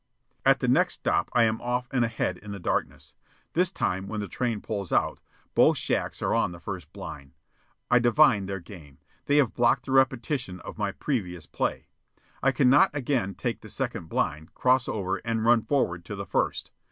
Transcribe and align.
At 0.47 0.61
the 0.61 0.67
next 0.67 0.95
stop 0.95 1.29
I 1.31 1.43
am 1.43 1.61
off 1.61 1.87
and 1.91 2.03
ahead 2.03 2.39
in 2.39 2.51
the 2.51 2.59
darkness. 2.59 3.13
This 3.53 3.69
time, 3.69 4.07
when 4.07 4.19
the 4.19 4.27
train 4.27 4.59
pulls 4.59 4.91
out, 4.91 5.19
both 5.53 5.77
shacks 5.77 6.23
are 6.23 6.33
on 6.33 6.51
the 6.53 6.59
first 6.59 6.91
blind. 6.91 7.33
I 7.91 7.99
divine 7.99 8.47
their 8.47 8.59
game. 8.59 8.97
They 9.25 9.35
have 9.37 9.53
blocked 9.53 9.85
the 9.85 9.91
repetition 9.91 10.59
of 10.61 10.79
my 10.79 10.91
previous 10.91 11.45
play. 11.45 11.85
I 12.41 12.51
cannot 12.51 12.89
again 12.95 13.35
take 13.35 13.61
the 13.61 13.69
second 13.69 14.07
blind, 14.09 14.55
cross 14.55 14.87
over, 14.87 15.17
and 15.17 15.45
run 15.45 15.61
forward 15.61 16.03
to 16.05 16.15
the 16.15 16.25
first. 16.25 16.71